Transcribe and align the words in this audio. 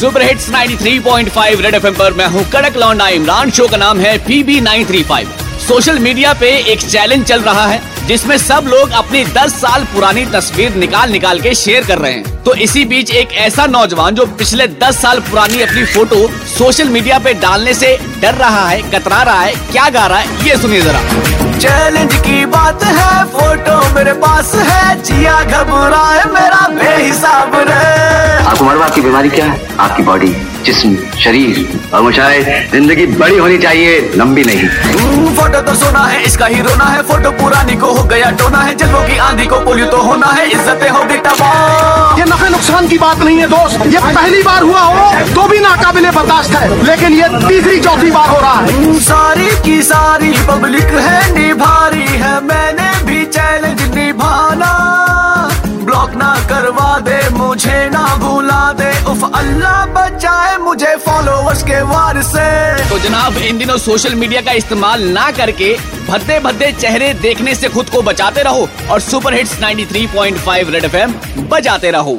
Super 0.00 0.22
hits 0.22 0.48
93.5 0.50 1.60
red 1.60 1.74
FM 1.74 1.94
पर 1.94 2.12
मैं 2.14 2.26
हूँ 2.26 2.42
कड़क 2.50 2.76
लौंडा 2.76 3.06
इमरान। 3.10 3.50
शो 3.50 3.66
का 3.68 3.76
नाम 3.76 4.00
है 4.00 4.16
पीबी 4.26 4.60
935 4.60 5.26
सोशल 5.60 5.98
मीडिया 5.98 6.32
पे 6.32 6.50
एक 6.72 6.80
चैलेंज 6.82 7.24
चल 7.26 7.40
रहा 7.42 7.66
है, 7.66 7.80
जिसमें 8.06 8.36
सब 8.38 8.66
लोग 8.68 8.90
अपनी 8.90 9.24
10 9.26 9.54
साल 9.60 9.84
पुरानी 9.84 10.24
तस्वीर 10.26 10.74
निकाल 10.74 11.10
निकाल 11.10 11.40
के 11.40 11.54
शेयर 11.54 11.84
कर 11.86 11.98
रहे 11.98 12.12
हैं। 12.12 12.42
तो 12.44 12.54
इसी 12.56 12.84
बीच 12.84 13.10
एक 13.12 13.32
ऐसा 13.38 13.66
नौजवान 13.66 14.14
जो 14.14 14.26
पिछले 14.38 14.66
10 14.76 15.00
साल 15.02 15.20
पुरानी 15.20 15.62
अपनी 15.62 15.84
फ़ोटो 15.86 16.26
सोशल 16.48 16.88
मीडिया 16.88 17.18
पे 17.18 17.34
डालने 17.36 17.74
से 17.74 17.96
डर 18.22 18.34
रहा 18.34 18.68
है, 18.68 18.80
कतरा 18.92 19.22
रहा 19.22 19.40
है, 19.40 19.54
क्या 19.72 19.88
गा 19.88 20.06
रहा 20.06 20.18
है, 20.18 20.46
ये 20.46 20.56
सुनिए 20.58 20.80
जरा। 20.80 21.02
चैलेंज 21.58 22.14
की 22.16 22.44
बात 22.46 22.82
है 22.84 23.24
फ़ोटो 23.32 23.76
मेरे 23.94 24.12
पास 24.20 24.54
है, 24.54 25.02
जिया 25.02 25.42
घबराए 25.42 26.22
रे 26.26 26.47
आपको 28.58 28.66
मालूम 28.66 28.82
आपकी 28.82 29.00
बीमारी 29.00 29.28
क्या 29.30 29.44
है? 29.46 29.76
आपकी 29.78 30.02
बॉडी 30.02 30.28
जिसम 30.66 30.94
शरीर 31.22 31.92
और 31.94 32.00
मुझे 32.02 32.22
ज़िंदगी 32.70 33.04
बड़ी 33.14 33.36
होनी 33.38 33.58
चाहिए 33.58 33.92
लंबी 34.16 34.44
नहीं। 34.44 34.66
फ़ोटो 35.36 35.60
तो 35.62 35.74
सोना 35.74 36.02
है 36.04 36.22
इसका 36.26 36.46
ही 36.46 36.60
रोना 36.62 36.84
है 36.84 37.02
फ़ोटो 37.10 37.30
पुरानी 37.38 37.76
को 37.78 37.92
हो 37.94 38.02
गया 38.10 38.30
टोना 38.40 38.60
है 38.60 38.74
जल्दों 38.74 39.02
की 39.06 39.18
आंधी 39.26 39.46
को 39.46 39.60
पोलियो 39.66 39.86
तो 39.92 40.00
होना 40.02 40.30
है 40.38 40.48
इज्जतें 40.50 40.88
होगी 40.90 41.14
ये 42.18 42.24
नफे 42.30 42.48
नुकसान 42.50 42.88
की 42.88 42.98
बात 42.98 43.22
नहीं 43.22 43.38
है 43.38 43.46
दोस्त। 43.48 43.86
ये 43.94 44.00
पहली 44.08 44.42
बार 44.42 44.62
हुआ 44.62 44.80
हो 44.82 45.06
तो 45.34 45.46
भी 45.48 45.58
नाकाबिले 45.60 46.10
बर्दाश्त 46.18 46.54
है। 46.54 46.82
लेकिन 46.84 47.12
ये 47.14 47.28
तीसरी 47.38 47.78
चौथी 47.80 48.10
बार 48.10 48.28
हो 48.28 48.40
रहा 48.40 48.58
है। 48.60 48.98
सारी 49.04 49.48
की 49.64 49.80
सारी 49.84 50.32
पब्लिक 50.50 50.90
है 51.06 51.20
निभारी 51.38 52.06
है 52.24 52.34
मैंने 52.46 52.90
भी 53.06 53.24
चैलेंज 53.38 53.88
निभाना। 53.94 54.74
ब्लॉक 55.84 56.10
ना 56.16 56.34
करवा 56.48 56.98
दे 57.00 57.18
मुझे 57.32 57.77
बचाए 60.08 60.56
मुझे 60.58 60.94
फॉलोअर्स 60.96 61.62
के 61.62 61.80
वार 61.82 62.22
से। 62.22 62.88
तो 62.90 62.98
जनाब, 62.98 63.36
इन 63.36 63.58
दिनों 63.58 63.76
सोशल 63.78 64.14
मीडिया 64.14 64.40
का 64.40 64.52
इस्तेमाल 64.52 65.02
ना 65.08 65.30
करके 65.30 65.76
भद्दे 66.08 66.38
भद्दे 66.40 66.72
चेहरे 66.72 67.12
देखने 67.14 67.54
से 67.54 67.68
खुद 67.68 67.90
को 67.90 68.02
बचाते 68.02 68.42
रहो 68.42 68.68
और 68.90 69.00
सुपर 69.00 69.34
हिट्स 69.34 69.58
93.5 69.60 70.70
रेड 70.70 70.84
एफएम 70.84 71.14
बजाते 71.48 71.90
रहो। 71.90 72.18